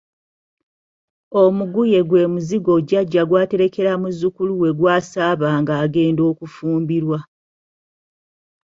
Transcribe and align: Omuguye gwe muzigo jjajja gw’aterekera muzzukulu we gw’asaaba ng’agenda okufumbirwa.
Omuguye 1.43 1.99
gwe 2.09 2.23
muzigo 2.33 2.73
jjajja 2.81 3.21
gw’aterekera 3.29 3.91
muzzukulu 4.01 4.53
we 4.61 4.69
gw’asaaba 4.79 5.47
ng’agenda 5.61 6.21
okufumbirwa. 6.31 7.17